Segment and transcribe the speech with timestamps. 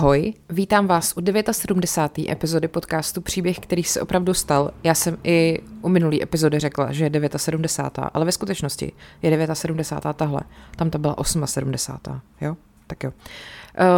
[0.00, 1.20] Ahoj, vítám vás u
[1.52, 2.32] 79.
[2.32, 4.70] epizody podcastu Příběh, který se opravdu stal.
[4.84, 8.10] Já jsem i u minulý epizody řekla, že je 79.
[8.14, 8.92] ale ve skutečnosti
[9.22, 10.16] je 79.
[10.16, 10.40] tahle.
[10.76, 12.20] Tam to byla 78.
[12.40, 12.56] Jo?
[12.86, 13.12] Tak jo.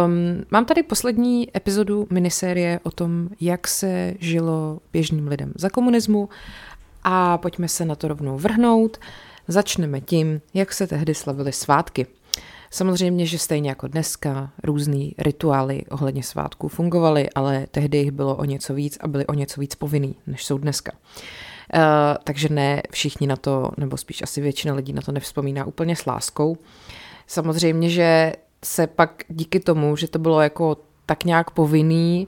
[0.05, 6.29] Um, mám tady poslední epizodu minisérie o tom, jak se žilo běžným lidem za komunismu
[7.03, 8.97] a pojďme se na to rovnou vrhnout.
[9.47, 12.07] Začneme tím, jak se tehdy slavily svátky.
[12.73, 18.45] Samozřejmě, že stejně jako dneska různý rituály ohledně svátků fungovaly, ale tehdy jich bylo o
[18.45, 20.91] něco víc a byly o něco víc povinný, než jsou dneska.
[20.91, 21.81] Uh,
[22.23, 26.05] takže ne všichni na to, nebo spíš asi většina lidí na to nevzpomíná úplně s
[26.05, 26.57] láskou.
[27.27, 28.33] Samozřejmě, že
[28.63, 32.27] se pak díky tomu, že to bylo jako tak nějak povinný,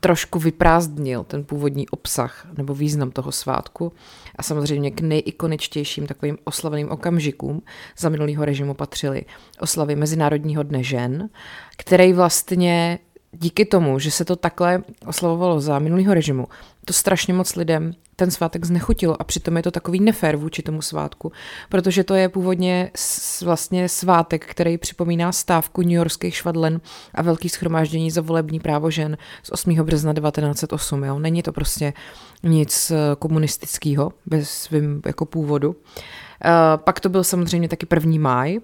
[0.00, 3.92] trošku vyprázdnil ten původní obsah nebo význam toho svátku
[4.36, 7.62] a samozřejmě k nejikoničtějším takovým oslaveným okamžikům
[7.98, 9.24] za minulého režimu patřily
[9.60, 11.28] oslavy Mezinárodního dne žen,
[11.76, 12.98] který vlastně
[13.32, 16.46] díky tomu, že se to takhle oslavovalo za minulého režimu,
[16.84, 20.82] to strašně moc lidem ten svátek znechutilo a přitom je to takový nefér vůči tomu
[20.82, 21.32] svátku,
[21.68, 22.90] protože to je původně
[23.44, 26.80] vlastně svátek, který připomíná stávku New Yorkských švadlen
[27.14, 29.74] a velký schromáždění za volební právo žen z 8.
[29.74, 31.04] března 1908.
[31.04, 31.18] Jo?
[31.18, 31.92] Není to prostě
[32.42, 35.68] nic eh, komunistického bez svým jako původu.
[35.70, 35.76] Uh,
[36.76, 38.58] pak to byl samozřejmě taky první máj,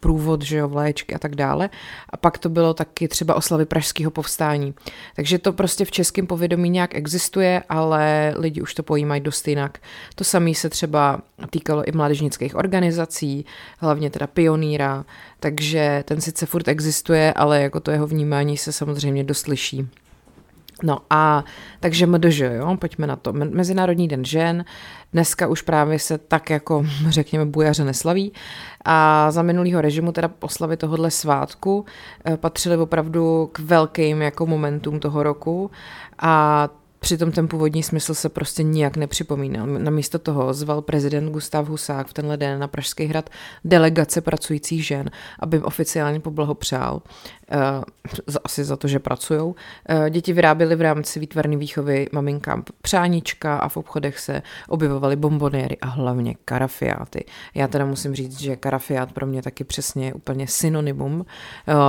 [0.00, 1.70] průvod, že jo, vlaječky a tak dále.
[2.10, 4.74] A pak to bylo taky třeba oslavy pražského povstání.
[5.16, 9.78] Takže to prostě v českém povědomí nějak existuje, ale lidi už to pojímají dost jinak.
[10.14, 13.46] To samé se třeba týkalo i mládežnických organizací,
[13.78, 15.04] hlavně teda pioníra,
[15.40, 19.88] takže ten sice furt existuje, ale jako to jeho vnímání se samozřejmě dost liší.
[20.82, 21.44] No a
[21.80, 23.32] takže MDŽ, jo, pojďme na to.
[23.32, 24.64] Mezinárodní den žen,
[25.12, 28.32] dneska už právě se tak jako, řekněme, bujaře neslaví.
[28.84, 31.84] A za minulýho režimu teda oslavy tohohle svátku
[32.24, 35.70] eh, patřily opravdu k velkým jako momentům toho roku.
[36.18, 36.68] A
[37.00, 39.66] Přitom ten původní smysl se prostě nijak nepřipomínal.
[39.66, 43.30] Namísto toho zval prezident Gustav Husák v tenhle den na Pražský hrad
[43.64, 45.10] delegace pracujících žen,
[45.40, 47.02] aby oficiálně poblahopřál.
[47.54, 47.84] Uh,
[48.44, 49.40] asi za to, že pracují.
[49.40, 49.54] Uh,
[50.10, 55.86] děti vyráběly v rámci výtvarné výchovy maminkám přáníčka a v obchodech se objevovaly bombonéry a
[55.86, 57.24] hlavně karafiáty.
[57.54, 61.24] Já teda musím říct, že karafiát pro mě taky přesně je úplně synonymum uh,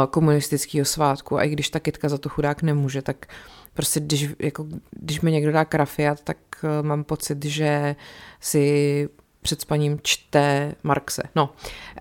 [0.09, 3.25] komunistického svátku a i když ta kytka za to chudák nemůže, tak
[3.73, 7.95] prostě když, jako, když mi někdo dá krafiat, tak uh, mám pocit, že
[8.39, 9.09] si
[9.41, 11.23] před spaním čte Marxe.
[11.35, 11.49] No,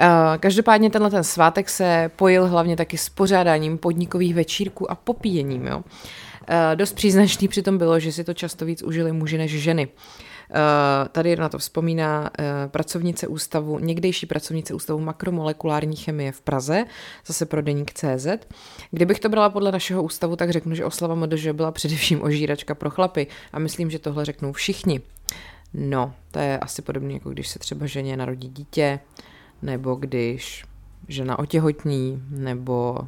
[0.00, 0.06] uh,
[0.40, 5.76] každopádně tenhle ten svátek se pojil hlavně taky s pořádáním podnikových večírků a popíjením, jo.
[5.78, 5.84] Uh,
[6.74, 9.86] dost příznačný přitom bylo, že si to často víc užili muži než ženy.
[9.86, 10.26] Uh, Eh,
[11.12, 16.84] tady na to vzpomíná eh, pracovnice ústavu, někdejší pracovnice ústavu makromolekulární chemie v Praze,
[17.26, 18.26] zase pro deník CZ.
[18.90, 22.90] Kdybych to brala podle našeho ústavu, tak řeknu, že oslava MDŽ byla především ožíračka pro
[22.90, 25.00] chlapy a myslím, že tohle řeknou všichni.
[25.74, 29.00] No, to je asi podobné, jako když se třeba ženě narodí dítě,
[29.62, 30.64] nebo když
[31.08, 32.98] žena otěhotní, nebo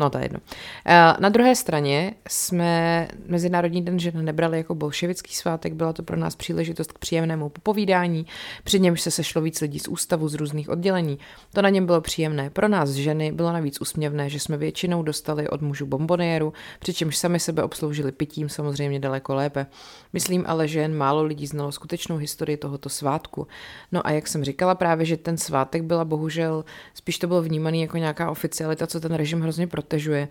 [0.00, 0.38] No to je jedno.
[0.86, 6.16] Eh, na druhé straně jsme Mezinárodní den žen nebrali jako bolševický svátek, byla to pro
[6.16, 8.26] nás příležitost k příjemnému popovídání,
[8.64, 11.18] při němž se sešlo víc lidí z ústavu, z různých oddělení.
[11.52, 12.50] To na něm bylo příjemné.
[12.50, 17.40] Pro nás ženy bylo navíc usměvné, že jsme většinou dostali od mužů bombonéru, přičemž sami
[17.40, 19.66] sebe obsloužili pitím samozřejmě daleko lépe.
[20.12, 23.46] Myslím ale, že jen málo lidí znalo skutečnou historii tohoto svátku.
[23.92, 27.80] No a jak jsem říkala právě, že ten svátek byla bohužel, spíš to bylo vnímaný
[27.80, 30.28] jako nějaká oficialita, co ten režim hrozně protežuje.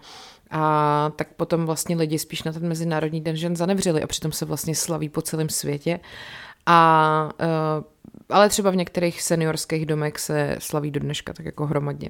[0.51, 4.45] A tak potom vlastně lidi spíš na ten Mezinárodní den žen zanevřeli a přitom se
[4.45, 5.99] vlastně slaví po celém světě.
[6.65, 7.83] A, uh,
[8.29, 12.09] ale třeba v některých seniorských domech se slaví do dneška tak jako hromadně.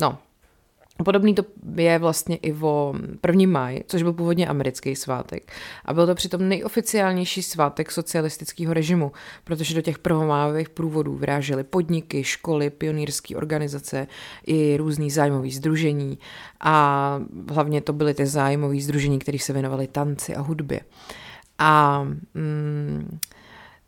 [0.00, 0.18] No,
[1.04, 1.42] Podobný to
[1.76, 2.94] je vlastně i o
[3.28, 3.46] 1.
[3.46, 5.52] maj, což byl původně americký svátek.
[5.84, 9.12] A byl to přitom nejoficiálnější svátek socialistického režimu,
[9.44, 14.06] protože do těch prvomájových průvodů vyrážely podniky, školy, pionýrské organizace
[14.46, 16.18] i různý zájmový združení.
[16.60, 20.80] A hlavně to byly ty zájmové združení, které se věnovaly tanci a hudbě.
[21.58, 22.02] A
[22.34, 23.18] mm,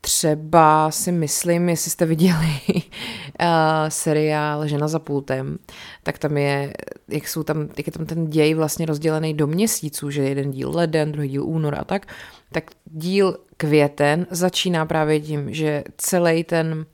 [0.05, 3.49] Třeba si myslím, jestli jste viděli uh,
[3.89, 5.59] seriál Žena za pultem,
[6.03, 6.73] tak tam je,
[7.15, 10.71] jak jsou tam, jak je tam ten děj vlastně rozdělený do měsíců, že jeden díl
[10.71, 12.07] leden, druhý díl únor a tak,
[12.53, 16.85] tak díl květen začíná právě tím, že celý ten uh,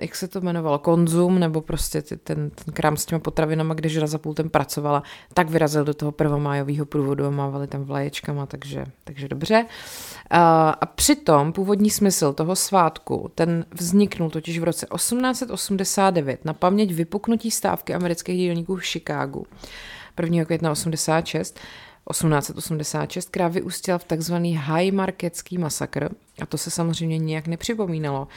[0.00, 3.88] jak se to jmenovalo, konzum, nebo prostě ty, ten, ten krám s těma potravinama, kde
[3.88, 5.02] žena za pultem pracovala,
[5.34, 9.64] tak vyrazil do toho prvomájového průvodu a mávali tam vlaječkama, takže, takže dobře.
[9.64, 10.38] Uh,
[10.80, 17.50] a přitom původní smysl toho svátku, ten vzniknul totiž v roce 1889 na paměť vypuknutí
[17.50, 19.46] stávky amerických dělníků v Chicagu.
[20.22, 20.44] 1.
[20.44, 21.58] května 86,
[22.10, 26.08] 1886, která vyústila v takzvaný Haymarketský masakr
[26.42, 28.28] a to se samozřejmě nijak nepřipomínalo.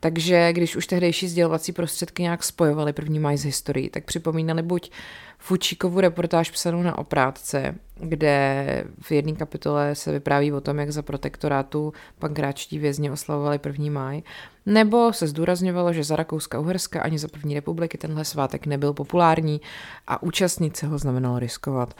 [0.00, 4.90] Takže když už tehdejší sdělovací prostředky nějak spojovaly první maj z historií, tak připomínali buď
[5.38, 11.02] Fučíkovu reportáž psanou na oprátce, kde v jedné kapitole se vypráví o tom, jak za
[11.02, 14.22] protektorátu pankráčtí vězni oslavovali první máj,
[14.66, 19.60] nebo se zdůrazňovalo, že za Rakouska-Uherska ani za první republiky tenhle svátek nebyl populární
[20.06, 21.94] a účastnit se ho znamenalo riskovat.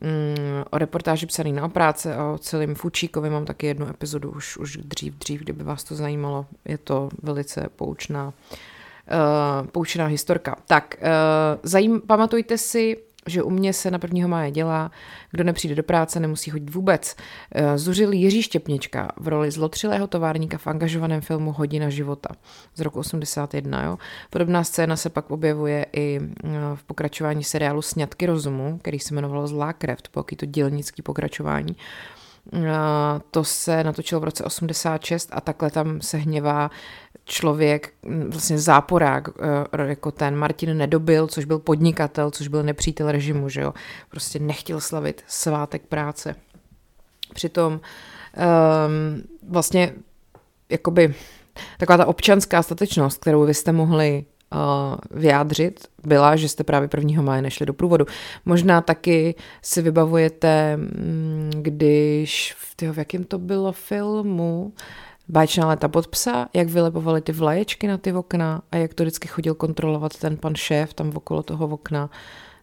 [0.00, 4.56] Mm, o reportáži psaný na práce a o celém Fučíkovi mám taky jednu epizodu už,
[4.56, 6.46] už dřív, dřív, kdyby vás to zajímalo.
[6.64, 10.56] Je to velice poučná, uh, poučná historka.
[10.66, 11.06] Tak, uh,
[11.62, 12.96] zajím, pamatujte si
[13.28, 14.26] že u mě se na 1.
[14.26, 14.90] máje dělá,
[15.30, 17.16] kdo nepřijde do práce, nemusí chodit vůbec.
[17.52, 22.28] Eh, zuřil Jiří Štěpnička v roli zlotřilého továrníka v angažovaném filmu Hodina života
[22.74, 23.84] z roku 81.
[23.84, 23.98] Jo.
[24.30, 29.46] Podobná scéna se pak objevuje i eh, v pokračování seriálu Sňatky rozumu, který se jmenovalo
[29.46, 31.76] Zlá krev, to bylo to dělnický pokračování.
[33.30, 36.70] To se natočilo v roce 86 a takhle tam se hněvá
[37.24, 37.92] člověk,
[38.28, 39.28] vlastně záporák,
[39.78, 43.74] e, jako ten Martin Nedobil, což byl podnikatel, což byl nepřítel režimu, že jo.
[44.10, 46.34] Prostě nechtěl slavit svátek práce.
[47.34, 47.80] Přitom um,
[49.48, 49.94] vlastně
[50.68, 51.14] jakoby
[51.78, 54.24] taková ta občanská statečnost, kterou vy jste mohli
[55.10, 57.22] vyjádřit, byla, že jste právě 1.
[57.22, 58.04] máje nešli do průvodu.
[58.44, 64.72] Možná taky si vybavujete, mm, když, tyho, v jakém to bylo filmu,
[65.30, 69.28] Báječná léta pod psa, jak vylepovali ty vlaječky na ty okna a jak to vždycky
[69.28, 72.10] chodil kontrolovat ten pan šéf tam okolo toho okna.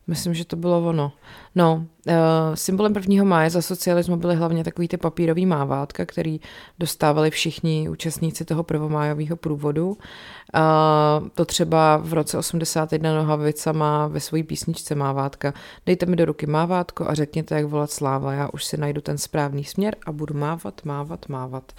[0.08, 1.12] Myslím, že to bylo ono.
[1.56, 2.14] No, uh,
[2.54, 3.24] symbolem 1.
[3.24, 6.40] máje za socialismu byly hlavně takový ty papírový mávátka, který
[6.80, 9.90] dostávali všichni účastníci toho prvomájového průvodu.
[9.90, 15.54] Uh, to třeba v roce 81 Nohavica má ve své písničce mávátka.
[15.86, 18.34] Dejte mi do ruky mávátko a řekněte, jak volat sláva.
[18.34, 21.72] Já už si najdu ten správný směr a budu mávat, mávat, mávat.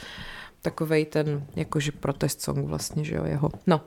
[0.63, 3.51] Takovej ten, jakože protest song vlastně, že jo, jeho.
[3.67, 3.81] No.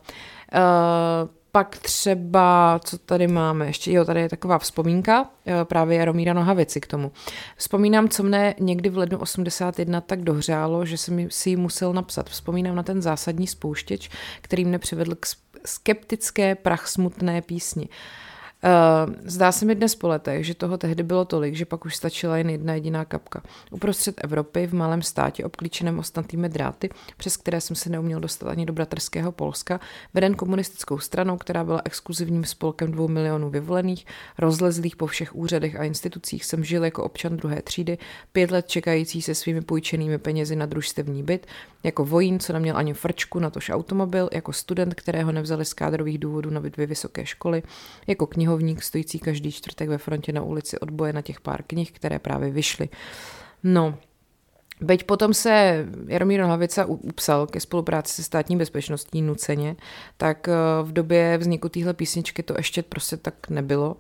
[0.54, 6.34] Uh, pak třeba, co tady máme, ještě, jo, tady je taková vzpomínka, eh, právě Jaromíra
[6.34, 7.12] Nohavici k tomu.
[7.58, 12.30] Vzpomínám, co mne někdy v lednu 81 tak dohřálo, že jsem si ji musel napsat.
[12.30, 14.10] Vzpomínám na ten zásadní spouštěč,
[14.42, 15.26] který mne přivedl k
[15.66, 17.90] skeptické prach smutné písni.
[17.90, 17.96] Uh,
[18.64, 21.96] Uh, zdá se mi dnes po letech, že toho tehdy bylo tolik, že pak už
[21.96, 23.42] stačila jen jedna jediná kapka.
[23.72, 28.66] Uprostřed Evropy, v malém státě, obklíčeném ostnatými dráty, přes které jsem se neuměl dostat ani
[28.66, 29.80] do bratrského Polska,
[30.14, 34.06] veden komunistickou stranou, která byla exkluzivním spolkem dvou milionů vyvolených,
[34.38, 37.98] rozlezlých po všech úřadech a institucích, jsem žil jako občan druhé třídy,
[38.32, 41.48] pět let čekající se svými půjčenými penězi na družstevní byt,
[41.84, 46.18] jako vojín, co neměl ani frčku, na tož automobil, jako student, kterého nevzali z kádrových
[46.18, 47.64] důvodů na dvě vysoké školy,
[48.08, 52.20] jako knihovník stojící každý čtvrtek ve frontě na ulici odboje na těch pár knih, které
[52.20, 52.90] právě vyšly.
[53.64, 53.98] No,
[54.82, 59.76] Byť potom se Jaromír Nohavica upsal ke spolupráci se státní bezpečností nuceně,
[60.18, 60.54] tak eh,
[60.84, 63.98] v době vzniku téhle písničky to ještě prostě tak nebylo.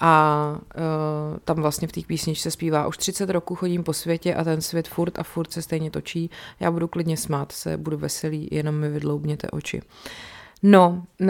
[0.00, 4.44] A uh, tam vlastně v té písničce zpívá už 30 roku chodím po světě a
[4.44, 6.30] ten svět furt a furt se stejně točí.
[6.60, 9.82] Já budu klidně smát se, budu veselý, jenom mi vydloubněte oči.
[10.62, 11.28] No, uh,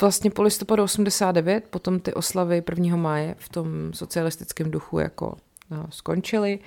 [0.00, 2.96] vlastně po listopadu 89, potom ty oslavy 1.
[2.96, 5.36] máje v tom socialistickém duchu jako
[5.70, 6.58] no, skončily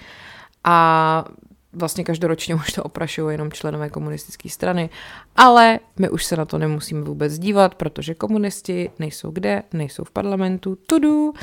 [0.63, 1.25] a
[1.73, 4.89] vlastně každoročně už to oprašují jenom členové komunistické strany,
[5.35, 10.11] ale my už se na to nemusíme vůbec dívat, protože komunisti nejsou kde, nejsou v
[10.11, 11.33] parlamentu, tudu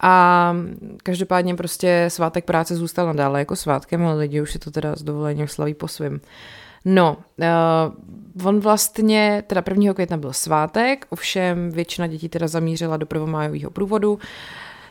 [0.00, 0.54] a
[1.02, 5.02] každopádně prostě svátek práce zůstal nadále jako svátkem, ale lidi už si to teda s
[5.02, 6.20] dovolením slaví po svým.
[6.90, 9.94] No, uh, on vlastně, teda 1.
[9.94, 14.12] května byl svátek, ovšem většina dětí teda zamířila do prvomájového průvodu.
[14.12, 14.20] Uh,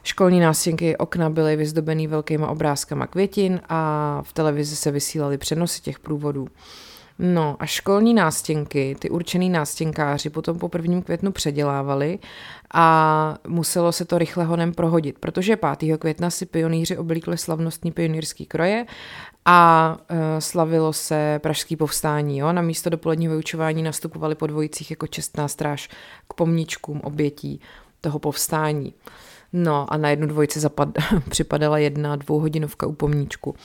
[0.07, 5.99] Školní nástěnky okna byly vyzdobený velkýma obrázkama květin a v televizi se vysílaly přenosy těch
[5.99, 6.47] průvodů.
[7.19, 12.19] No a školní nástěnky, ty určený nástěnkáři potom po prvním květnu předělávali
[12.73, 15.97] a muselo se to rychle honem prohodit, protože 5.
[15.97, 18.85] května si pionýři oblíkli slavnostní pionýrský kroje
[19.45, 22.37] a e, slavilo se pražský povstání.
[22.37, 22.51] Jo?
[22.51, 25.89] Na místo dopoledního vyučování nastupovali po dvojicích jako čestná stráž
[26.27, 27.61] k pomníčkům obětí
[28.01, 28.93] toho povstání.
[29.53, 30.89] No a na jednu dvojici zapad,
[31.29, 33.55] připadala jedna dvouhodinovka u pomníčku.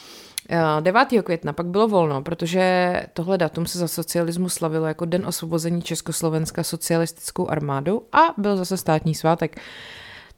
[0.80, 1.08] 9.
[1.22, 6.62] května pak bylo volno, protože tohle datum se za socialismu slavilo jako Den osvobození Československa
[6.62, 9.60] socialistickou armádou a byl zase státní svátek.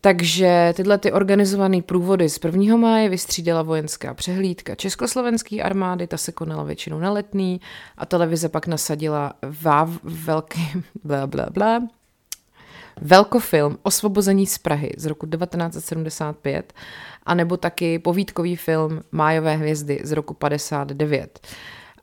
[0.01, 2.77] Takže tyhle ty organizované průvody z 1.
[2.77, 7.61] máje vystřídala vojenská přehlídka československé armády, ta se konala většinou na letný
[7.99, 9.33] a televize pak nasadila
[9.63, 10.61] váv velký
[11.05, 11.81] bla bla bla
[13.01, 16.73] velkofilm Osvobození z Prahy z roku 1975,
[17.27, 21.47] anebo taky povídkový film Májové hvězdy z roku 59.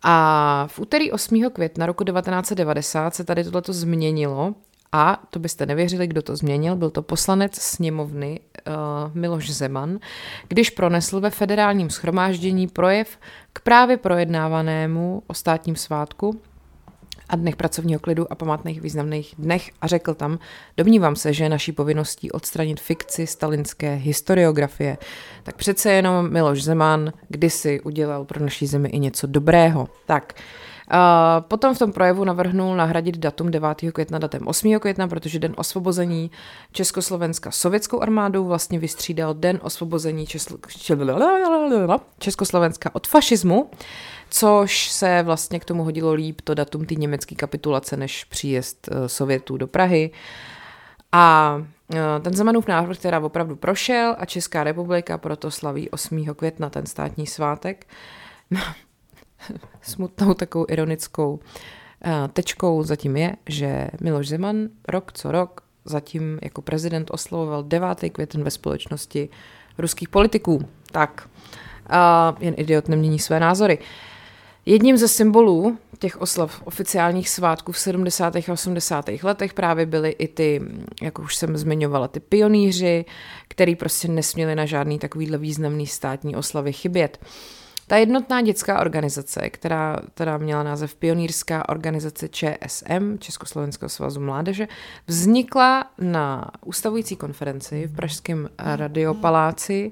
[0.04, 1.50] A v úterý 8.
[1.54, 4.56] května roku 1990 se tady tohleto změnilo
[4.92, 8.74] a to byste nevěřili, kdo to změnil, byl to poslanec sněmovny uh,
[9.14, 10.00] Miloš Zeman,
[10.48, 13.18] když pronesl ve federálním schromáždění projev
[13.54, 16.42] k právě projednávanému o státním svátku
[17.32, 20.40] a dnech pracovního klidu a památných významných dnech a řekl tam,
[20.78, 24.98] domnívám se, že je naší povinností odstranit fikci stalinské historiografie.
[25.44, 29.90] Tak přece jenom Miloš Zeman kdysi udělal pro naší zemi i něco dobrého.
[30.06, 30.34] Tak,
[31.40, 33.68] potom v tom projevu navrhnul nahradit datum 9.
[33.94, 34.80] května datem 8.
[34.80, 36.32] května, protože den osvobození
[36.72, 40.26] Československa sovětskou armádou vlastně vystřídal den osvobození
[42.20, 43.70] Československa od fašismu,
[44.30, 49.06] což se vlastně k tomu hodilo líp to datum té německé kapitulace než příjezd uh,
[49.06, 50.12] Sovětů do Prahy.
[51.12, 51.56] A
[51.94, 56.26] uh, ten Zemanův návrh teda opravdu prošel a Česká republika proto slaví 8.
[56.36, 57.88] května ten státní svátek.
[59.82, 61.40] smutnou takovou ironickou
[62.06, 68.00] eh, tečkou zatím je, že Miloš Zeman rok co rok zatím jako prezident oslovoval 9.
[68.12, 69.30] květen ve společnosti
[69.78, 70.66] ruských politiků.
[70.92, 71.30] Tak,
[71.90, 73.80] a jen idiot nemění své názory.
[74.66, 78.36] Jedním ze symbolů těch oslav oficiálních svátků v 70.
[78.36, 79.10] a 80.
[79.24, 80.62] letech právě byly i ty,
[81.02, 83.06] jak už jsem zmiňovala, ty pionýři,
[83.48, 87.20] který prostě nesměli na žádný takovýhle významný státní oslavy chybět.
[87.92, 94.68] Ta jednotná dětská organizace, která teda měla název Pionýrská organizace ČSM, Československého svazu mládeže,
[95.08, 99.92] vznikla na ustavující konferenci v Pražském radiopaláci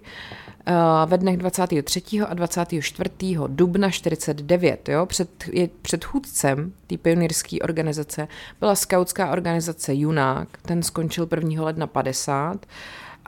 [0.65, 0.73] eh,
[1.05, 2.01] ve dnech 23.
[2.27, 3.09] a 24.
[3.47, 4.89] dubna 49.
[4.89, 5.05] Jo?
[5.05, 8.27] Před, je, předchůdcem té pionýrské organizace
[8.59, 11.63] byla skautská organizace Junák, ten skončil 1.
[11.63, 12.65] ledna 50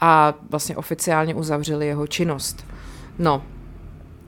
[0.01, 2.65] a vlastně oficiálně uzavřeli jeho činnost.
[3.19, 3.43] No,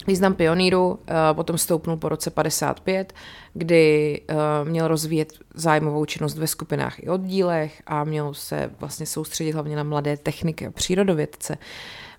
[0.08, 3.14] Význam pionýru eh, potom stoupnul po roce 55,
[3.54, 9.52] kdy eh, měl rozvíjet zájmovou činnost ve skupinách i oddílech a měl se vlastně soustředit
[9.52, 11.58] hlavně na mladé techniky a přírodovědce.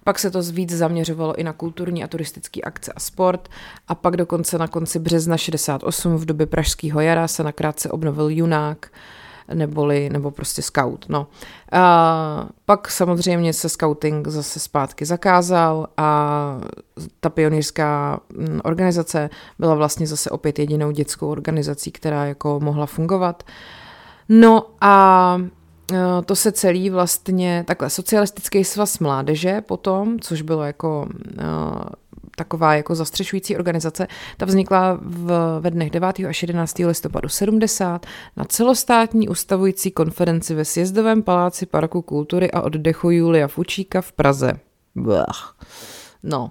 [0.05, 3.49] Pak se to víc zaměřovalo i na kulturní a turistické akce a sport
[3.89, 8.91] a pak dokonce na konci března 68 v době Pražského jara se nakrátce obnovil Junák,
[9.55, 11.07] neboli, nebo prostě scout.
[11.09, 11.27] No.
[11.73, 16.61] A pak samozřejmě se scouting zase zpátky zakázal a
[17.21, 23.43] ta pionýrská mm, organizace byla vlastně zase opět jedinou dětskou organizací, která jako mohla fungovat.
[24.29, 25.37] No a
[25.93, 31.09] e, to se celý vlastně, takhle, socialistický svaz mládeže potom, což bylo jako
[31.39, 31.43] e,
[32.37, 34.07] taková jako zastřešující organizace.
[34.37, 36.21] Ta vznikla v, ve dnech 9.
[36.29, 36.79] až 11.
[36.79, 44.01] listopadu 70 na celostátní ustavující konferenci ve Sjezdovém paláci Parku kultury a oddechu Julia Fučíka
[44.01, 44.53] v Praze.
[44.95, 45.55] Blech.
[46.23, 46.51] No.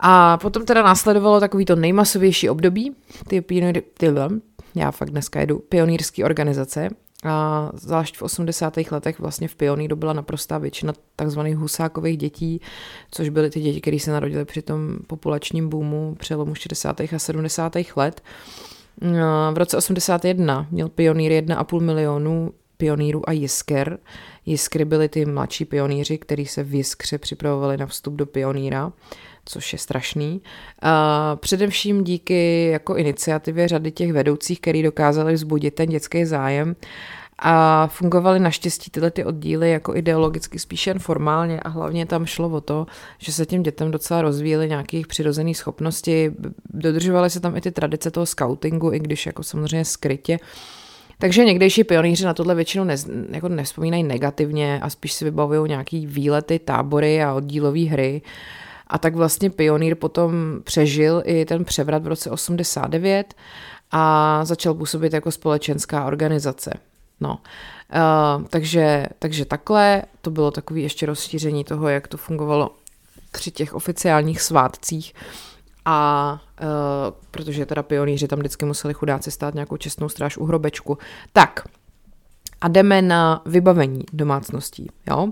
[0.00, 2.96] A potom teda následovalo takový to nejmasovější období,
[3.28, 4.06] ty, pionýry, ty,
[4.74, 6.88] já fakt dneska jedu, pionýrské organizace,
[7.22, 8.76] a zvlášť v 80.
[8.90, 12.60] letech vlastně v Pioníru byla naprostá většina takzvaných husákových dětí,
[13.10, 17.00] což byly ty děti, které se narodily při tom populačním boomu přelomu 60.
[17.00, 17.76] a 70.
[17.96, 18.22] let.
[19.52, 23.98] V roce 81 měl Pionýr 1,5 milionu pionýrů a jisker.
[24.46, 28.92] Jiskry byly ty mladší pionýři, kteří se v jiskře připravovali na vstup do pionýra
[29.44, 30.40] což je strašný.
[30.40, 30.90] Uh,
[31.36, 36.76] především díky jako iniciativě řady těch vedoucích, který dokázali vzbudit ten dětský zájem
[37.38, 42.48] a fungovaly naštěstí tyhle ty oddíly jako ideologicky spíše jen formálně a hlavně tam šlo
[42.48, 42.86] o to,
[43.18, 46.32] že se těm dětem docela rozvíjely nějaké přirozené schopnosti,
[46.74, 50.38] dodržovaly se tam i ty tradice toho scoutingu, i když jako samozřejmě skrytě.
[51.22, 52.96] Takže někdejší pionýři na tohle většinou ne,
[53.30, 58.22] jako nevzpomínají negativně a spíš si vybavují nějaký výlety, tábory a oddílové hry.
[58.86, 60.32] A tak vlastně pionýr potom
[60.64, 63.34] přežil i ten převrat v roce 89
[63.90, 66.74] a začal působit jako společenská organizace.
[67.20, 72.70] No, uh, takže, takže takhle, to bylo takové ještě rozšíření toho, jak to fungovalo
[73.32, 75.14] při těch oficiálních svátcích
[75.84, 76.66] a uh,
[77.30, 80.98] protože teda pionýři tam vždycky museli chudáci stát nějakou čestnou stráž u hrobečku.
[81.32, 81.68] Tak,
[82.60, 85.28] a jdeme na vybavení domácností, jo.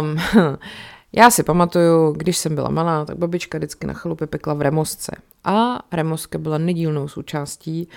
[0.00, 0.16] Um,
[1.16, 5.16] Já si pamatuju, když jsem byla malá, tak babička vždycky na chalupě pekla v remosce.
[5.44, 7.88] A remoska byla nedílnou součástí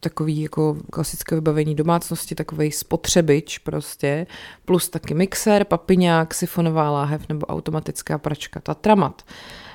[0.00, 4.26] takový jako klasické vybavení domácnosti, takový spotřebič prostě,
[4.64, 9.22] plus taky mixer, papiňák, sifonová láhev nebo automatická pračka, tatramat.
[9.26, 9.67] Eh,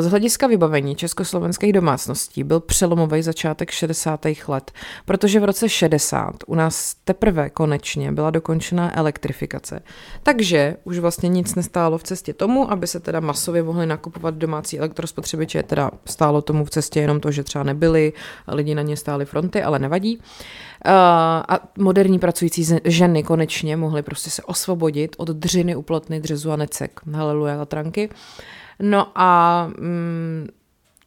[0.00, 4.26] z hlediska vybavení československých domácností byl přelomový začátek 60.
[4.48, 4.72] let,
[5.04, 9.80] protože v roce 60 u nás teprve konečně byla dokončená elektrifikace.
[10.22, 14.78] Takže už vlastně nic nestálo v cestě tomu, aby se teda masově mohli nakupovat domácí
[14.78, 18.12] elektrospotřebiče, teda stálo tomu v cestě jenom to, že třeba nebyly,
[18.48, 20.16] lidi na ně stály fronty, ale nevadí.
[20.16, 20.92] Uh,
[21.48, 27.00] a moderní pracující ženy konečně mohly prostě se osvobodit od dřiny, uplotny, dřezu a necek.
[27.12, 28.08] Haleluja, latranky.
[28.80, 30.48] No a mm,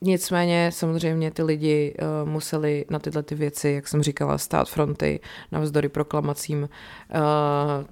[0.01, 5.19] Nicméně samozřejmě ty lidi uh, museli na tyhle ty věci, jak jsem říkala, stát fronty
[5.51, 6.69] navzdory proklamacím uh,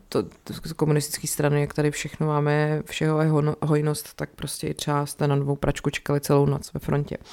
[0.09, 3.29] to, to komunistické strany, jak tady všechno máme, všeho je
[3.61, 7.17] hojnost, tak prostě i třeba jste na novou pračku čekali celou noc ve frontě.
[7.17, 7.23] Uh,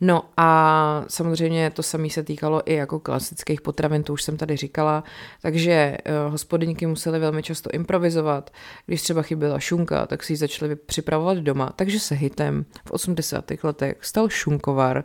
[0.00, 4.56] No a samozřejmě to samé se týkalo i jako klasických potravin, to už jsem tady
[4.56, 5.04] říkala,
[5.42, 8.50] takže uh, hospodyňky musely velmi často improvizovat.
[8.86, 13.44] Když třeba chyběla šunka, tak si ji začaly připravovat doma, takže se hitem v 80.
[13.62, 15.04] letech stal šunkovar,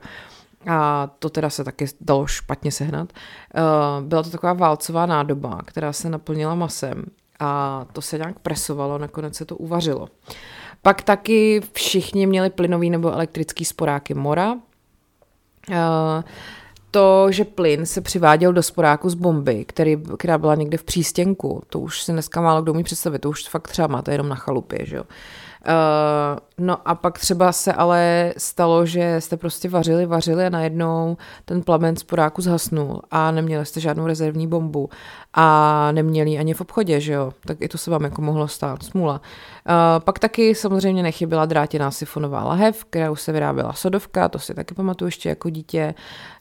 [0.68, 3.14] a to teda se taky dalo špatně sehnat.
[3.14, 7.06] Uh, byla to taková válcová nádoba, která se naplnila masem
[7.40, 10.08] a to se nějak presovalo, nakonec se to uvařilo.
[10.82, 14.56] Pak taky všichni měli plynový nebo elektrický sporáky Mora,
[16.91, 21.62] to, že plyn se přiváděl do sporáku z bomby, který, která byla někde v přístěnku,
[21.69, 24.36] to už si dneska málo kdo umí představit, to už fakt třeba máte jenom na
[24.36, 25.03] chalupě, že jo.
[25.03, 31.17] Uh, no a pak třeba se ale stalo, že jste prostě vařili, vařili a najednou
[31.45, 34.89] ten plamen z poráku zhasnul a neměli jste žádnou rezervní bombu
[35.38, 38.84] a neměli ani v obchodě, že jo, tak i to se vám jako mohlo stát,
[38.84, 39.22] smůla.
[39.70, 44.74] Uh, pak taky samozřejmě nechyběla drátěná sifonová lahev, kterou se vyráběla sodovka, to si taky
[44.74, 45.94] pamatuju ještě jako dítě,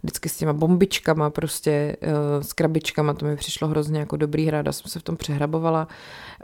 [0.03, 4.73] vždycky s těma bombičkama, prostě uh, s krabičkama, to mi přišlo hrozně jako dobrý hra,
[4.73, 5.89] jsem se v tom přehrabovala.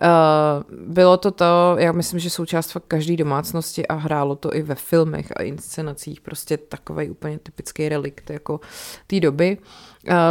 [0.02, 4.62] Uh, bylo to to, já myslím, že součást fakt každé domácnosti a hrálo to i
[4.62, 8.60] ve filmech a inscenacích, prostě takový úplně typický relikt jako
[9.06, 9.58] té doby.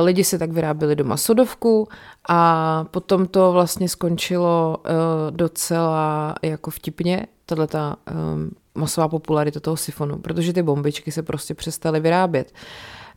[0.01, 1.87] Lidi se tak vyráběli doma sodovku
[2.29, 4.91] a potom to vlastně skončilo uh,
[5.31, 11.99] docela jako vtipně, tato um, masová popularita toho sifonu, protože ty bombičky se prostě přestaly
[11.99, 12.53] vyrábět.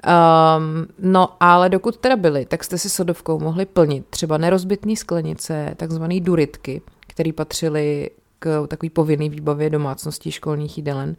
[0.06, 5.74] Um, no ale dokud teda byly, tak jste si sodovkou mohli plnit třeba nerozbitné sklenice,
[5.76, 8.10] takzvané duritky, které patřily
[8.42, 11.16] k takový povinný výbavě domácností školních jídelen.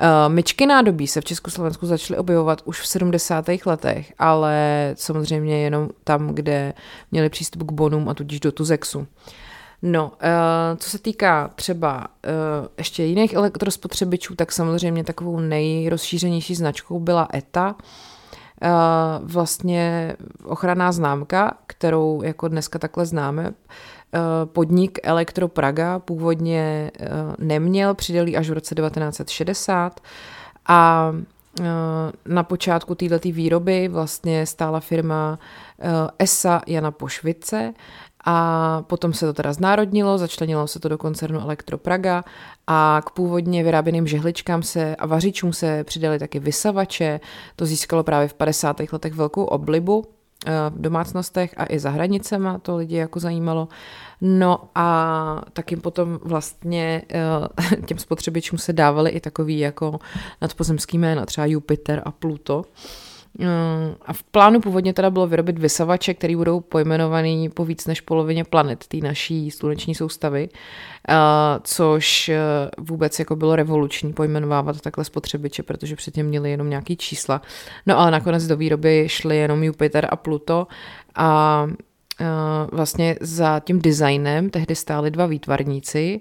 [0.00, 3.44] Uh, myčky nádobí se v Československu začaly objevovat už v 70.
[3.66, 6.72] letech, ale samozřejmě jenom tam, kde
[7.10, 9.06] měli přístup k bonům a tudíž do Tuzexu.
[9.82, 17.00] No, uh, co se týká třeba uh, ještě jiných elektrospotřebičů, tak samozřejmě takovou nejrozšířenější značkou
[17.00, 17.74] byla ETA,
[18.64, 23.52] Eh, vlastně ochranná známka, kterou jako dneska takhle známe.
[24.14, 30.00] Eh, podnik Elektro Praga původně eh, neměl, přidali až v roce 1960
[30.68, 31.12] a
[32.26, 35.38] na počátku této výroby vlastně stála firma
[36.18, 37.74] ESA Jana Pošvice
[38.24, 42.24] a potom se to teda znárodnilo, začlenilo se to do koncernu Elektro Praga
[42.66, 47.20] a k původně vyráběným žehličkám se a vařičům se přidali taky vysavače.
[47.56, 48.80] To získalo právě v 50.
[48.92, 50.21] letech velkou oblibu eh,
[50.70, 53.68] v domácnostech a i za hranicema, to lidi jako zajímalo.
[54.20, 59.98] No a taky potom vlastně eh, těm spotřebičům se dávaly i takový jako
[60.40, 62.64] nadpozemský jména, třeba Jupiter a Pluto.
[63.38, 68.00] Mm, a v plánu původně teda bylo vyrobit vysavače, které budou pojmenovaný po víc než
[68.00, 70.48] polovině planet té naší sluneční soustavy,
[71.62, 72.40] což e,
[72.78, 77.42] vůbec jako bylo revoluční pojmenovávat takhle spotřebiče, protože předtím měli jenom nějaký čísla.
[77.86, 80.66] No ale nakonec do výroby šly jenom Jupiter a Pluto
[81.14, 81.66] a
[82.72, 86.20] vlastně za tím designem tehdy stáli dva výtvarníci,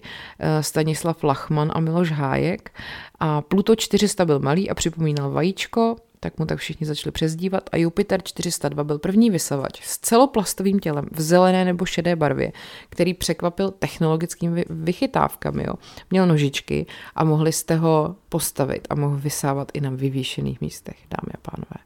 [0.62, 2.71] Stanislav Lachman a Miloš Hájek
[3.19, 7.77] a Pluto 400 byl malý a připomínal vajíčko, tak mu tak všichni začali přezdívat a
[7.77, 12.51] Jupiter 402 byl první vysavač s celoplastovým tělem v zelené nebo šedé barvě,
[12.89, 15.63] který překvapil technologickými vychytávkami.
[15.67, 15.73] Jo.
[16.12, 21.34] Měl nožičky a mohli jste ho postavit a mohl vysávat i na vyvýšených místech, dámy
[21.34, 21.86] a pánové.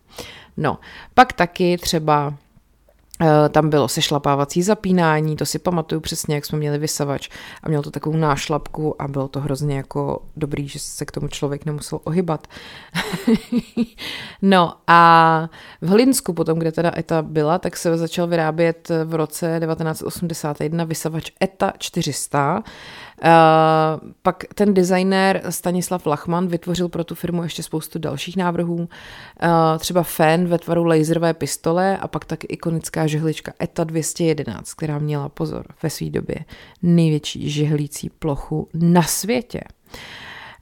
[0.58, 0.80] No,
[1.14, 2.34] pak taky třeba
[3.50, 7.30] tam bylo sešlapávací zapínání, to si pamatuju přesně, jak jsme měli vysavač
[7.64, 11.28] a měl to takovou nášlapku a bylo to hrozně jako dobrý, že se k tomu
[11.28, 12.48] člověk nemusel ohybat.
[14.42, 15.50] no a
[15.82, 21.32] v Hlinsku potom, kde teda ETA byla, tak se začal vyrábět v roce 1981 vysavač
[21.44, 22.64] ETA 400,
[23.24, 28.88] Uh, pak ten designér Stanislav Lachman vytvořil pro tu firmu ještě spoustu dalších návrhů, uh,
[29.80, 35.30] třeba fan ve tvaru laserové pistole a pak taky ikonická žehlička ETA 211, která měla
[35.30, 36.36] pozor ve své době
[36.82, 39.62] největší žehlící plochu na světě.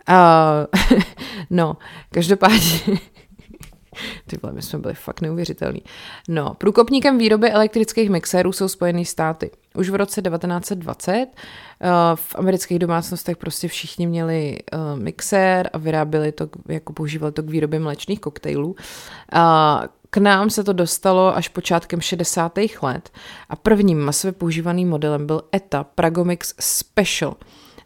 [0.09, 0.99] Uh,
[1.49, 1.77] no,
[2.11, 2.79] každopádně
[4.27, 5.81] ty vole, my jsme byli fakt neuvěřitelní.
[6.29, 9.51] No, průkopníkem výroby elektrických mixérů jsou Spojené státy.
[9.77, 16.31] Už v roce 1920 uh, v amerických domácnostech prostě všichni měli uh, mixér a vyráběli
[16.31, 18.75] to, jako používali to k výrobě mléčných koktejlů.
[20.09, 22.59] K nám se to dostalo až počátkem 60.
[22.81, 23.09] let
[23.49, 27.36] a prvním masově používaným modelem byl ETA Pragomix Special–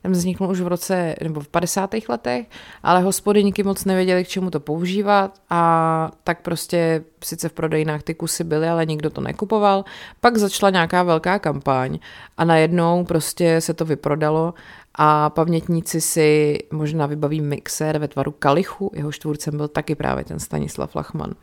[0.07, 1.89] ten vzniknul už v roce, nebo v 50.
[2.09, 2.47] letech,
[2.83, 8.13] ale hospodyníky moc nevěděli, k čemu to používat a tak prostě sice v prodejnách ty
[8.13, 9.85] kusy byly, ale nikdo to nekupoval.
[10.21, 11.99] Pak začala nějaká velká kampaň
[12.37, 14.53] a najednou prostě se to vyprodalo
[14.95, 20.39] a pamětníci si možná vybaví mixér ve tvaru kalichu, jeho tvůrcem byl taky právě ten
[20.39, 21.29] Stanislav Lachman.
[21.29, 21.35] Uh,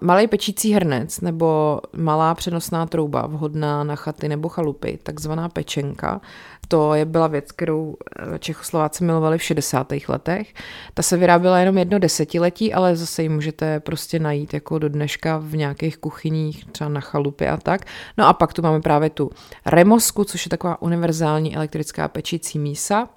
[0.00, 6.20] malý pečící hrnec nebo malá přenosná trouba vhodná na chaty nebo chalupy, takzvaná pečenka,
[6.68, 7.96] to je byla věc, kterou
[8.34, 9.92] eh, Čechoslováci milovali v 60.
[10.08, 10.54] letech.
[10.94, 15.38] Ta se vyráběla jenom jedno desetiletí, ale zase ji můžete prostě najít jako do dneška
[15.38, 17.84] v nějakých kuchyních, třeba na chalupě a tak.
[18.18, 19.30] No a pak tu máme právě tu
[19.66, 23.02] remosku, což je taková univerzální elektrická pečící mísa.
[23.02, 23.08] Uh,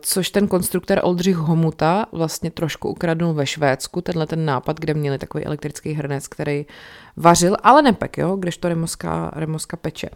[0.00, 5.18] což ten konstruktor Oldřich Homuta vlastně trošku ukradnul ve Švédsku, tenhle ten nápad, kde měli
[5.18, 6.66] takový elektrický hrnec, který
[7.16, 10.10] vařil, ale nepek, jo, kdežto remoska, remoska peče.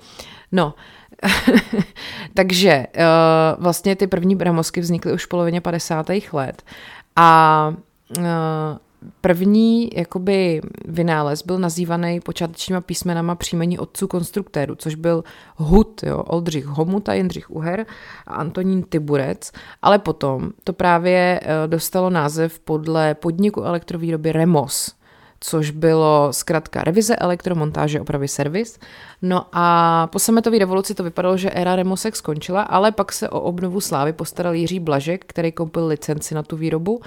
[0.52, 0.74] No,
[2.34, 6.06] Takže uh, vlastně ty první bramosky vznikly už v polovině 50.
[6.32, 6.62] let
[7.16, 7.74] a
[8.18, 8.24] uh,
[9.20, 15.24] První jakoby vynález byl nazývaný počátečníma písmenama příjmení otců konstruktérů, což byl
[15.56, 17.86] Hud, jo, Oldřich Homut a Jindřich Uher
[18.26, 24.94] a Antonín Tyburec, ale potom to právě uh, dostalo název podle podniku elektrovýroby Remos,
[25.40, 28.78] což bylo zkrátka revize, elektromontáže, opravy, servis.
[29.22, 33.40] No a po sametové revoluci to vypadalo, že éra Remosek skončila, ale pak se o
[33.40, 37.00] obnovu slávy postaral Jiří Blažek, který koupil licenci na tu výrobu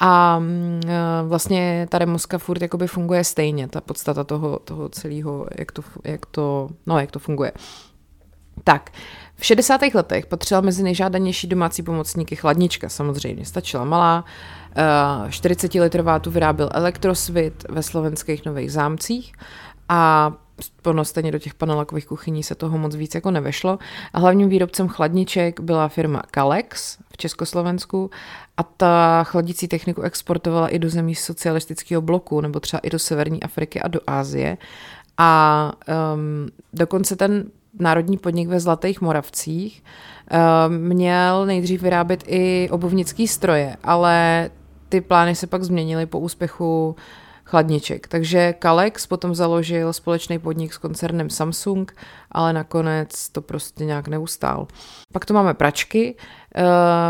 [0.00, 5.46] a mm, e, vlastně ta remoska furt jakoby funguje stejně, ta podstata toho, toho celého,
[5.58, 7.52] jak to, jak to, no, jak to funguje.
[8.64, 8.90] Tak,
[9.36, 9.80] v 60.
[9.94, 13.44] letech patřila mezi nejžádanější domácí pomocníky chladnička, samozřejmě.
[13.44, 14.24] Stačila malá,
[15.28, 19.32] 40-litrová eh, tu vyráběl Elektrosvit ve slovenských nových zámcích
[19.88, 20.32] a
[20.84, 23.78] ono stejně do těch panelákových kuchyní se toho moc víc jako nevešlo.
[24.12, 28.10] A hlavním výrobcem chladniček byla firma Kalex Československu
[28.56, 33.42] a ta chladící techniku exportovala i do zemí socialistického bloku, nebo třeba i do severní
[33.42, 34.58] Afriky a do Ázie.
[35.18, 35.72] A
[36.14, 37.44] um, dokonce ten
[37.78, 39.82] národní podnik ve Zlatých Moravcích
[40.66, 44.50] um, měl nejdřív vyrábět i obuvnický stroje, ale
[44.88, 46.96] ty plány se pak změnily po úspěchu
[47.44, 48.08] chladniček.
[48.08, 51.94] Takže Kalex potom založil společný podnik s koncernem Samsung,
[52.32, 54.66] ale nakonec to prostě nějak neustál.
[55.12, 56.16] Pak tu máme pračky,
[56.54, 56.62] Eh,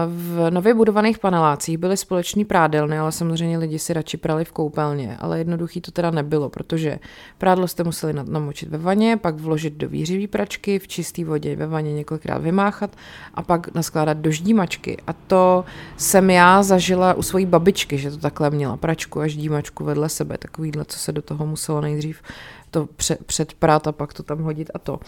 [0.06, 5.16] v nově budovaných panelácích byly společný prádelny, ale samozřejmě lidi si radši prali v koupelně,
[5.20, 6.98] ale jednoduchý to teda nebylo, protože
[7.38, 11.66] prádlo jste museli namočit ve vaně, pak vložit do výřivý pračky, v čisté vodě ve
[11.66, 12.96] vaně několikrát vymáchat
[13.34, 14.96] a pak naskládat do ždímačky.
[15.06, 15.64] A to
[15.96, 20.38] jsem já zažila u svojí babičky, že to takhle měla pračku a ždímačku vedle sebe,
[20.38, 22.22] takovýhle, co se do toho muselo nejdřív
[22.70, 24.98] to před, předprát a pak to tam hodit a to.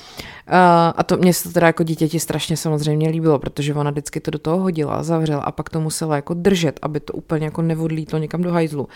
[0.96, 4.38] A to mě se teda jako dítěti strašně samozřejmě líbilo, protože ona vždycky to do
[4.38, 8.42] toho hodila, zavřela a pak to musela jako držet, aby to úplně jako nevodlítlo někam
[8.42, 8.88] do hajzlu.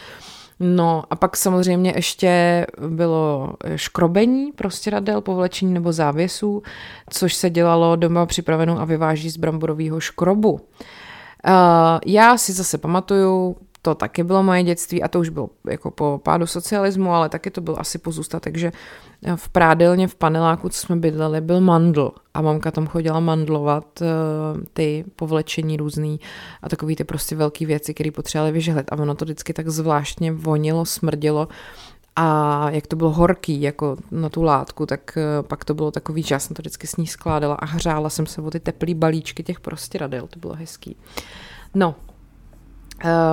[0.61, 6.63] No a pak samozřejmě ještě bylo škrobení prostě radel, povlečení nebo závěsů,
[7.11, 10.53] což se dělalo doma připravenou a vyváží z bramborového škrobu.
[10.53, 10.61] Uh,
[12.07, 16.21] já si zase pamatuju, to taky bylo moje dětství a to už bylo jako po
[16.23, 18.73] pádu socialismu, ale taky to byl asi pozůstatek, že
[19.37, 24.07] v prádelně v paneláku, co jsme bydleli, byl mandl a mamka tam chodila mandlovat uh,
[24.73, 26.21] ty povlečení různý
[26.63, 30.33] a takový ty prostě velké věci, které potřebovali vyžehlet a ono to vždycky tak zvláštně
[30.33, 31.49] vonilo, smrdělo.
[32.17, 36.23] A jak to bylo horký jako na tu látku, tak uh, pak to bylo takový,
[36.23, 38.95] že já jsem to vždycky s ní skládala a hřála jsem se o ty teplý
[38.95, 40.97] balíčky těch prostě radil, to bylo hezký.
[41.75, 42.14] No, Eh,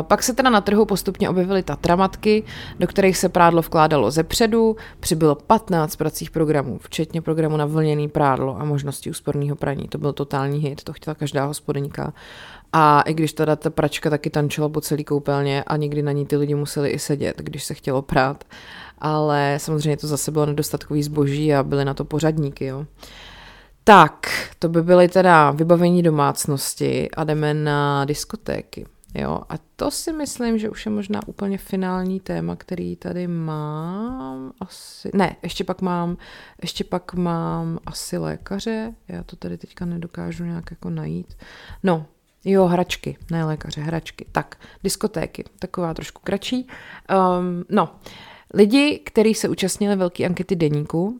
[0.01, 2.43] pak se teda na trhu postupně objevily tatramatky,
[2.79, 8.09] do kterých se prádlo vkládalo ze předu, přibylo 15 pracích programů, včetně programu na vlněný
[8.09, 9.87] prádlo a možnosti úsporného praní.
[9.87, 12.13] To byl totální hit, to chtěla každá hospodyňka.
[12.73, 16.25] A i když teda ta pračka taky tančila po celý koupelně a někdy na ní
[16.25, 18.43] ty lidi museli i sedět, když se chtělo prát.
[18.99, 22.85] Ale samozřejmě to zase bylo nedostatkový zboží a byly na to pořadníky, jo.
[23.83, 24.27] Tak,
[24.59, 28.85] to by byly teda vybavení domácnosti a jdeme na diskotéky.
[29.13, 34.53] Jo, a to si myslím, že už je možná úplně finální téma, který tady mám
[34.59, 36.17] asi, ne, ještě pak mám,
[36.61, 41.37] ještě pak mám asi lékaře, já to tady teďka nedokážu nějak jako najít.
[41.83, 42.05] No,
[42.45, 44.25] Jo, hračky, ne lékaře, hračky.
[44.31, 46.67] Tak, diskotéky, taková trošku kratší.
[47.39, 47.89] Um, no,
[48.53, 51.15] Lidi, kteří se účastnili velké ankety deníku, uh,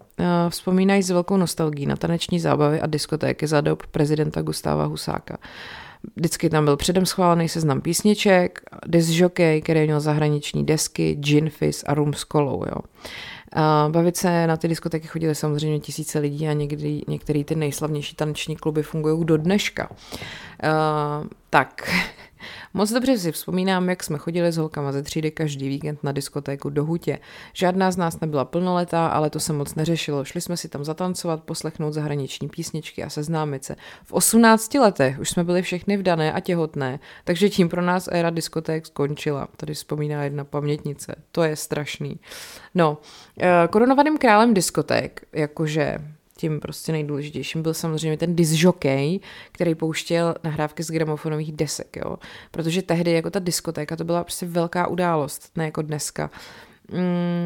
[0.49, 5.37] vzpomínají s velkou nostalgií na taneční zábavy a diskotéky za dob prezidenta Gustáva Husáka.
[6.15, 11.93] Vždycky tam byl předem schválený seznam písniček, disjockey, který měl zahraniční desky, gin fizz a
[11.93, 12.63] rum s kolou.
[12.67, 12.75] Jo.
[13.55, 18.15] Uh, bavit se na ty diskotéky chodili samozřejmě tisíce lidí a někdy, některé ty nejslavnější
[18.15, 19.89] taneční kluby fungují do dneška.
[19.91, 21.91] Uh, tak,
[22.73, 26.69] Moc dobře si vzpomínám, jak jsme chodili s holkama ze třídy každý víkend na diskotéku
[26.69, 27.19] do Hutě.
[27.53, 30.25] Žádná z nás nebyla plnoletá, ale to se moc neřešilo.
[30.25, 33.75] Šli jsme si tam zatancovat, poslechnout zahraniční písničky a seznámit se.
[34.03, 38.29] V 18 letech už jsme byli všechny vdané a těhotné, takže tím pro nás éra
[38.29, 39.47] diskoték skončila.
[39.57, 41.15] Tady vzpomíná jedna pamětnice.
[41.31, 42.19] To je strašný.
[42.75, 42.97] No,
[43.41, 45.97] eh, korunovaným králem diskoték, jakože
[46.41, 49.19] tím prostě nejdůležitějším byl samozřejmě ten disjockey,
[49.51, 52.17] který pouštěl nahrávky z gramofonových desek, jo.
[52.51, 56.29] Protože tehdy jako ta diskotéka to byla prostě velká událost, ne jako dneska.
[56.91, 57.45] Mm,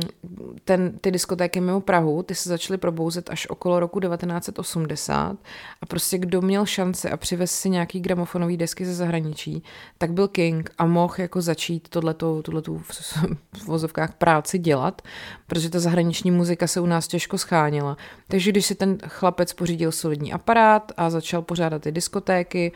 [0.64, 5.38] ten, ty diskotéky mimo Prahu, ty se začaly probouzet až okolo roku 1980
[5.82, 9.64] a prostě kdo měl šanci a přivez si nějaký gramofonový desky ze zahraničí,
[9.98, 12.92] tak byl King a mohl jako začít tohleto, tohletu v,
[13.58, 15.02] v vozovkách práci dělat,
[15.48, 17.98] protože ta zahraniční muzika se u nás těžko scháněla.
[18.28, 22.72] Takže když si ten chlapec pořídil solidní aparát a začal pořádat ty diskotéky,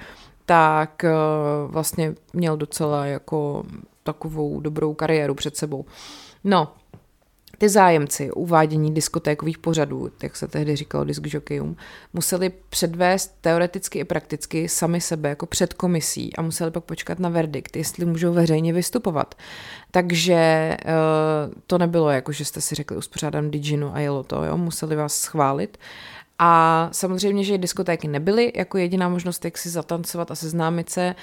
[0.46, 1.12] tak eh,
[1.68, 3.66] vlastně měl docela jako
[4.04, 5.86] takovou dobrou kariéru před sebou.
[6.44, 6.74] No,
[7.60, 11.78] ty zájemci uvádění diskotékových pořadů, jak se tehdy říkalo disk jockeyům,
[12.14, 17.30] museli předvést teoreticky i prakticky sami sebe jako před komisí a museli pak počkat na
[17.30, 19.36] verdikt, jestli můžou veřejně vystupovat.
[19.92, 20.78] Takže eh,
[21.68, 24.58] to nebylo jako, že jste si řekli uspořádám Diginu a jelo to, jo?
[24.58, 25.78] museli vás schválit.
[26.40, 31.16] A samozřejmě, že diskotéky nebyly jako jediná možnost, jak si zatancovat a seznámit se.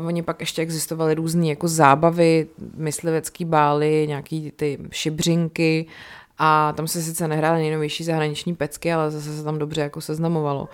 [0.00, 5.86] Uh, oni pak ještě existovaly různé jako zábavy, myslivecký bály, nějaký ty šibřinky
[6.38, 10.60] a tam se sice nehrály nejnovější zahraniční pecky, ale zase se tam dobře jako seznamovalo.
[10.60, 10.68] Uh,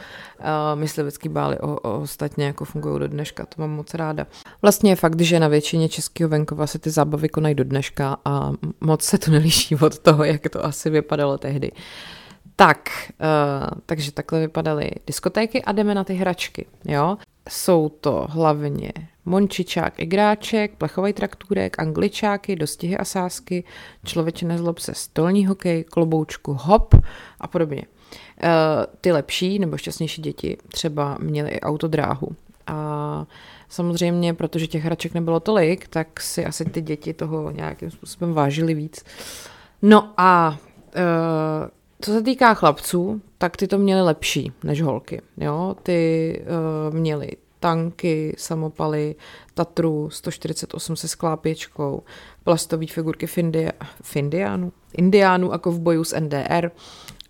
[0.81, 4.27] myslivecký bály o, o, ostatně jako fungují do dneška, to mám moc ráda.
[4.63, 8.53] Vlastně je fakt, že na většině českého venkova se ty zábavy konají do dneška a
[8.81, 11.73] moc se to neliší od toho, jak to asi vypadalo tehdy.
[11.73, 11.79] Uh,
[12.57, 17.17] tak, uh, takže takhle vypadaly diskotéky a jdeme na ty hračky, jo.
[17.49, 18.93] Jsou to hlavně
[19.25, 23.65] mončičák, igráček, plechový traktůrek, angličáky, dostihy a sásky,
[24.05, 26.95] člověče nezlob se stolní hokej, kloboučku hop
[27.41, 27.83] a podobně.
[28.43, 28.49] Uh,
[29.01, 32.29] ty lepší nebo šťastnější děti třeba měly i autodráhu.
[32.67, 33.27] A
[33.69, 38.75] samozřejmě, protože těch hraček nebylo tolik, tak si asi ty děti toho nějakým způsobem vážily
[38.75, 39.05] víc.
[39.83, 40.59] No a
[40.97, 41.69] uh,
[42.05, 45.23] co se týká chlapců, tak ty to měli lepší než holky.
[45.37, 45.77] Jo?
[45.83, 46.43] Ty
[46.89, 49.15] uh, měli tanky, samopaly,
[49.55, 52.03] Tatru 148 se sklápěčkou,
[52.45, 56.71] plastové figurky Findia, Findiánu, Indiánů a kovbojů z NDR,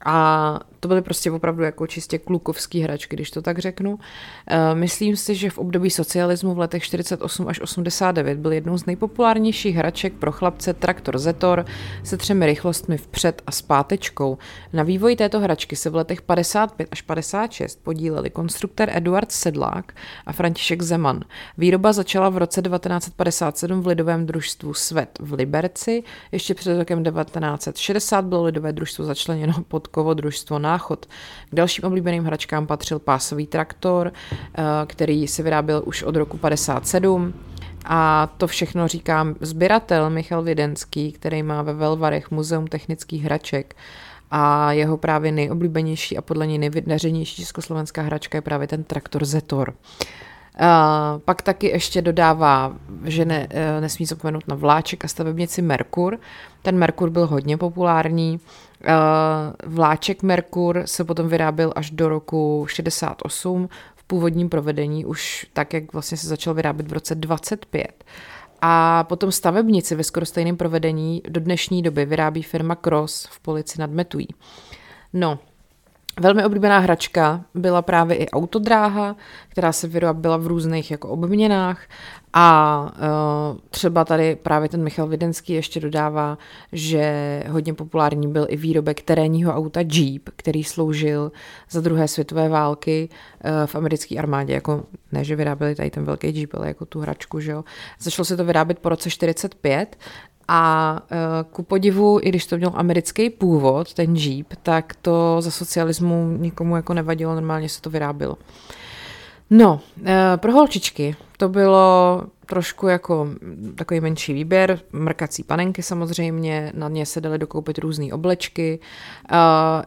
[0.04, 3.98] a to byly prostě opravdu jako čistě klukovský hračky, když to tak řeknu.
[4.46, 8.86] Eh, myslím si, že v období socialismu v letech 48 až 89 byl jednou z
[8.86, 11.64] nejpopulárnějších hraček pro chlapce traktor Zetor
[12.02, 14.38] se třemi rychlostmi vpřed a zpátečkou.
[14.72, 19.92] Na vývoji této hračky se v letech 55 až 56 podíleli konstruktor Eduard Sedlák
[20.26, 21.20] a František Zeman.
[21.58, 28.24] Výroba začala v roce 1957 v lidovém družstvu Svet v Liberci, ještě před rokem 1960
[28.24, 31.06] bylo lidové družstvo začleněno pod družstvo Náchod.
[31.50, 37.34] K dalším oblíbeným hračkám patřil pásový traktor, eh, který se vyráběl už od roku 57.
[37.84, 43.76] A to všechno říkám sběratel Michal Videnský, který má ve Velvarech Muzeum technických hraček
[44.30, 49.74] a jeho právě nejoblíbenější a podle něj nejvydařenější československá hračka je právě ten traktor Zetor.
[50.60, 52.72] Uh, pak taky ještě dodává,
[53.04, 56.18] že ne, uh, nesmí zapomenout na vláček a stavebnici Merkur.
[56.62, 58.40] Ten Merkur byl hodně populární.
[58.84, 65.72] Uh, vláček Merkur se potom vyráběl až do roku 68 v původním provedení, už tak,
[65.72, 68.04] jak vlastně se začal vyrábět v roce 25.
[68.60, 73.80] A potom stavebnici ve skoro stejném provedení do dnešní doby vyrábí firma Cross v Polici
[73.80, 74.28] nad Metují.
[75.12, 75.38] No,
[76.20, 79.16] Velmi oblíbená hračka byla právě i autodráha,
[79.48, 81.80] která se vyrobila v různých jako obměnách
[82.32, 82.80] a
[83.52, 86.38] uh, třeba tady právě ten Michal Videnský ještě dodává,
[86.72, 91.32] že hodně populární byl i výrobek terénního auta Jeep, který sloužil
[91.70, 93.08] za druhé světové války
[93.44, 97.00] uh, v americké armádě, jako ne, že vyráběli tady ten velký Jeep, ale jako tu
[97.00, 97.64] hračku, že jo.
[98.00, 99.96] Začalo se to vyrábět po roce 45
[100.48, 105.50] a uh, ku podivu, i když to měl americký původ, ten Jeep, tak to za
[105.50, 108.36] socialismu nikomu jako nevadilo, normálně se to vyrábilo.
[109.50, 113.28] No, eh, pro holčičky to bylo trošku jako
[113.74, 118.78] takový menší výběr, mrkací panenky samozřejmě, na ně se daly dokoupit různé oblečky.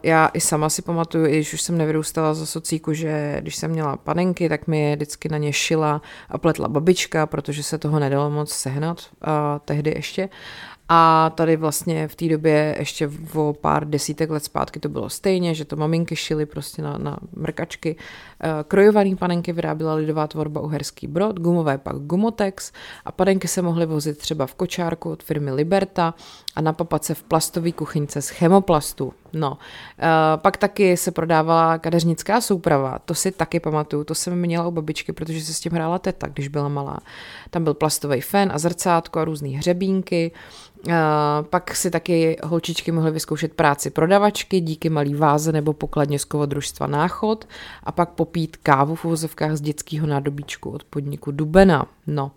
[0.03, 3.71] Já i sama si pamatuju, i když už jsem nevyrůstala za socíku, že když jsem
[3.71, 7.99] měla panenky, tak mi je vždycky na ně šila a pletla babička, protože se toho
[7.99, 8.97] nedalo moc sehnat
[9.65, 10.29] tehdy ještě.
[10.89, 15.55] A tady vlastně v té době ještě o pár desítek let zpátky to bylo stejně,
[15.55, 17.95] že to maminky šily prostě na, na mrkačky.
[18.43, 22.71] Eh, krojovaný panenky vyráběla lidová tvorba Uherský Brod, gumové pak Gumotex
[23.05, 26.13] a panenky se mohly vozit třeba v kočárku od firmy Liberta
[26.55, 29.13] a na papace v plastové kuchyňce z chemoplastu.
[29.33, 29.57] No,
[29.99, 34.71] e, pak taky se prodávala kadeřnická souprava, to si taky pamatuju, to jsem měla u
[34.71, 36.97] babičky, protože se s tím hrála teta, když byla malá.
[37.49, 40.31] Tam byl plastový fen a zrcátko a různé hřebínky.
[40.87, 40.93] Uh,
[41.49, 46.87] pak si taky holčičky mohly vyzkoušet práci prodavačky díky malý váze nebo pokladně z kovodružstva
[46.87, 47.47] Náchod
[47.83, 51.87] a pak popít kávu v uvozovkách z dětského nádobíčku od podniku Dubena.
[52.07, 52.31] No.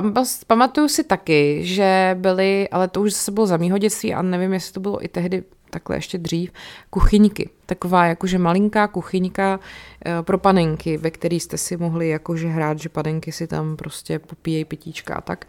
[0.00, 4.22] Uh, pamatuju si taky, že byly, ale to už zase bylo za mýho dětství a
[4.22, 6.52] nevím, jestli to bylo i tehdy takhle ještě dřív,
[6.90, 7.50] kuchyňky.
[7.66, 12.88] Taková jakože malinká kuchyňka uh, pro panenky, ve který jste si mohli jakože hrát, že
[12.88, 15.44] panenky si tam prostě popíjejí pitíčka a tak.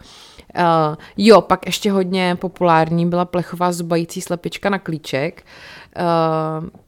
[0.58, 5.44] Uh, jo, pak ještě hodně populární byla plechová zubající slepička na klíček.
[5.46, 5.83] Uh,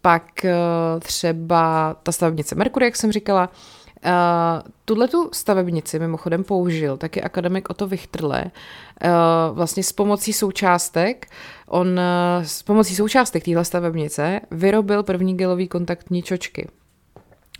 [0.01, 3.49] pak uh, třeba ta stavebnice Merkury, jak jsem říkala,
[4.05, 4.11] Uh,
[4.85, 9.09] tuhle tu stavebnici mimochodem použil taky akademik Otto Wichterle uh,
[9.55, 11.27] vlastně s pomocí součástek.
[11.67, 16.67] On uh, s pomocí součástek téhle stavebnice vyrobil první gelový kontaktní čočky.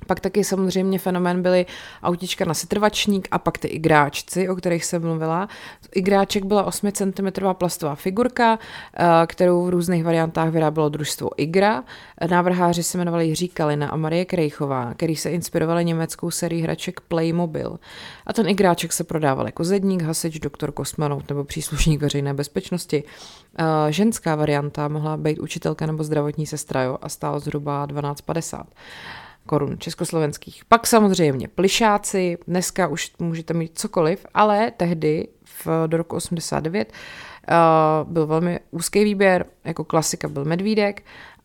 [0.08, 1.66] Pak taky samozřejmě fenomén byly
[2.04, 5.50] autička na setrvačník a pak ty igráčci, o kterých jsem mluvila.
[5.96, 8.60] Igráček byla 8 cm plastová figurka,
[8.94, 11.84] eh, kterou v různých variantách vyrábělo družstvo Igra.
[12.30, 17.80] Návrháři se jmenovali Jiří Kalina a Marie Krejchová, který se inspirovali německou sérií hraček Playmobil.
[18.26, 23.04] A ten igráček se prodával jako zedník, hasič, doktor, kosmonaut nebo příslušník veřejné bezpečnosti.
[23.60, 28.66] Eh, ženská varianta mohla být učitelka nebo zdravotní sestra jo, a stála zhruba 12,50
[29.46, 30.66] korun československých.
[30.66, 38.12] Pak samozřejmě plišáci, dneska už můžete mít cokoliv, ale tehdy v, do roku 89 uh,
[38.12, 41.04] byl velmi úzký výběr, jako klasika byl medvídek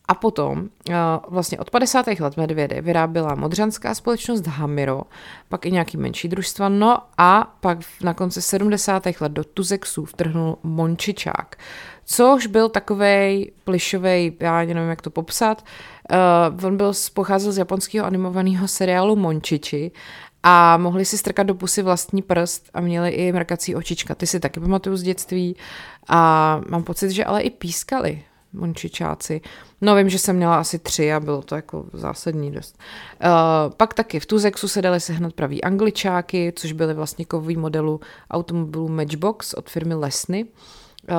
[0.08, 0.94] a potom uh,
[1.28, 2.06] vlastně od 50.
[2.06, 5.02] let medvědy vyráběla modřanská společnost Hamiro,
[5.48, 9.02] pak i nějaký menší družstva, no a pak na konci 70.
[9.20, 11.56] let do Tuzexu vtrhnul Mončičák,
[12.12, 15.64] což byl takovej plišový, já nevím, jak to popsat,
[16.58, 19.90] uh, on byl, pocházel z japonského animovaného seriálu Mončiči
[20.42, 24.14] a mohli si strkat do pusy vlastní prst a měli i mrkací očička.
[24.14, 25.56] Ty si taky pamatuju z dětství
[26.08, 29.40] a mám pocit, že ale i pískali mončičáci.
[29.80, 32.78] No vím, že jsem měla asi tři a bylo to jako zásadní dost.
[33.24, 38.00] Uh, pak taky v Tuzexu se dali sehnat pravý angličáky, což byly vlastně kový modelu
[38.30, 40.44] automobilu Matchbox od firmy Lesny.
[41.10, 41.16] Uh,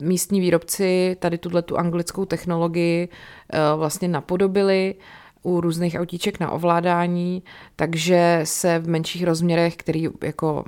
[0.00, 4.94] místní výrobci tady tuhle tu anglickou technologii uh, vlastně napodobili
[5.42, 7.42] u různých autíček na ovládání,
[7.76, 10.64] takže se v menších rozměrech, který jako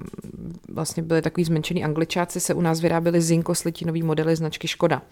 [0.69, 5.03] vlastně byly takový zmenšený angličáci, se u nás vyráběly zinkoslitinový modely značky Škoda.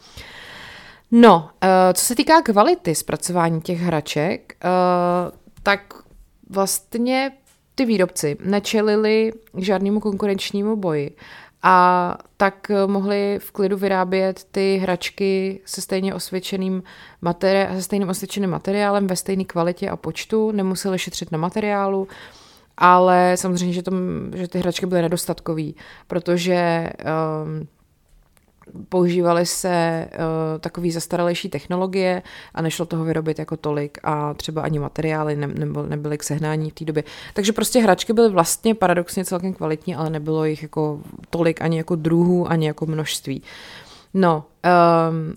[1.10, 5.94] No, uh, co se týká kvality zpracování těch hraček, uh, tak
[6.50, 7.32] vlastně
[7.74, 11.16] ty výrobci nečelili žádnému konkurenčnímu boji
[11.62, 16.82] a tak mohli v klidu vyrábět ty hračky se stejně osvědčeným
[17.22, 22.08] materi- se stejným osvědčeným materiálem ve stejné kvalitě a počtu, nemuseli šetřit na materiálu,
[22.76, 23.92] ale samozřejmě, že, to,
[24.34, 25.64] že ty hračky byly nedostatkové,
[26.06, 26.90] protože
[27.44, 27.68] um,
[28.88, 32.22] používaly se uh, takové zastaralejší technologie
[32.54, 36.70] a nešlo toho vyrobit jako tolik a třeba ani materiály ne, nebo nebyly k sehnání
[36.70, 37.04] v té době.
[37.34, 41.96] Takže prostě hračky byly vlastně paradoxně celkem kvalitní, ale nebylo jich jako tolik ani jako
[41.96, 43.42] druhů, ani jako množství.
[44.14, 44.44] No,
[45.10, 45.36] um,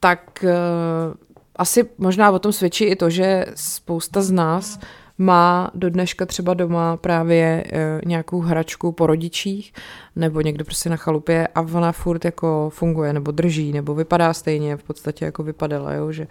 [0.00, 1.14] tak uh,
[1.56, 4.78] asi možná o tom svědčí i to, že spousta z nás
[5.18, 9.72] má do dneška třeba doma právě e, nějakou hračku po rodičích
[10.16, 14.76] nebo někdo prostě na chalupě a ona furt jako funguje nebo drží nebo vypadá stejně
[14.76, 16.26] v podstatě jako vypadala, jo, že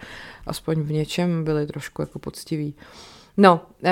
[0.47, 2.73] aspoň v něčem byly trošku jako poctiví.
[3.37, 3.91] No, eh,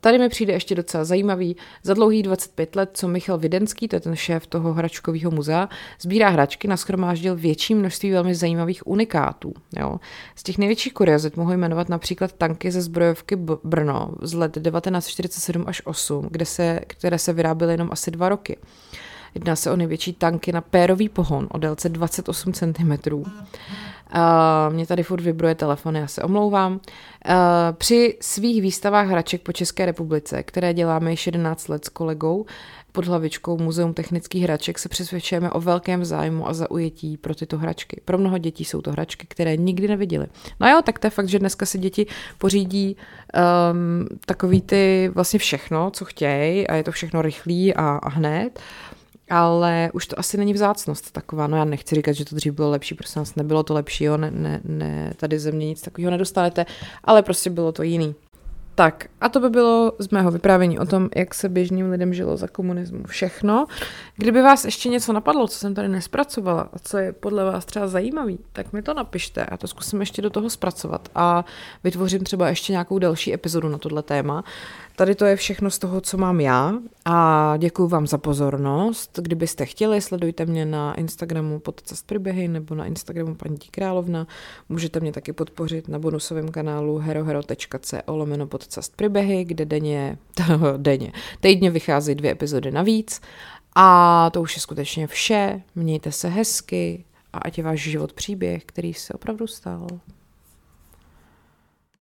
[0.00, 1.56] tady mi přijde ještě docela zajímavý.
[1.82, 5.68] Za dlouhých 25 let, co Michal Videnský, to je ten šéf toho hračkového muzea,
[6.00, 9.54] sbírá hračky, naschromáždil větší množství velmi zajímavých unikátů.
[9.78, 10.00] Jo.
[10.36, 15.82] Z těch největších kuriozit mohu jmenovat například tanky ze zbrojovky Brno z let 1947 až
[15.84, 18.56] 8, kde se, které se vyráběly jenom asi dva roky.
[19.34, 22.92] Jedná se o největší tanky na pérový pohon o délce 28 cm.
[23.12, 26.72] Uh, mě tady furt vibruje telefon, já se omlouvám.
[26.72, 26.80] Uh,
[27.72, 32.46] při svých výstavách hraček po České republice, které děláme již 11 let s kolegou,
[32.94, 38.00] pod hlavičkou Muzeum technických hraček se přesvědčujeme o velkém zájmu a zaujetí pro tyto hračky.
[38.04, 40.26] Pro mnoho dětí jsou to hračky, které nikdy neviděly.
[40.60, 42.06] No jo, tak to je fakt, že dneska si děti
[42.38, 42.96] pořídí
[43.72, 48.60] um, takový ty vlastně všechno, co chtějí a je to všechno rychlý a, a hned
[49.30, 51.46] ale už to asi není vzácnost taková.
[51.46, 54.16] No já nechci říkat, že to dřív bylo lepší, prostě nás nebylo to lepší, jo,
[54.16, 56.66] ne, ne, ne, tady ze mě nic takového nedostanete,
[57.04, 58.14] ale prostě bylo to jiný.
[58.74, 62.36] Tak a to by bylo z mého vyprávění o tom, jak se běžným lidem žilo
[62.36, 63.04] za komunismu.
[63.06, 63.66] Všechno.
[64.16, 67.86] Kdyby vás ještě něco napadlo, co jsem tady nespracovala a co je podle vás třeba
[67.86, 71.44] zajímavý, tak mi to napište a to zkusím ještě do toho zpracovat a
[71.84, 74.44] vytvořím třeba ještě nějakou další epizodu na tohle téma.
[74.96, 76.74] Tady to je všechno z toho, co mám já
[77.04, 79.18] a děkuji vám za pozornost.
[79.22, 84.26] Kdybyste chtěli, sledujte mě na Instagramu podcast příběhy nebo na Instagramu paní Královna.
[84.68, 90.18] Můžete mě taky podpořit na bonusovém kanálu herohero.co lomeno podcast příběhy, kde denně,
[90.76, 93.20] denně, týdně vychází dvě epizody navíc.
[93.74, 95.62] A to už je skutečně vše.
[95.74, 99.86] Mějte se hezky a ať je váš život příběh, který se opravdu stal.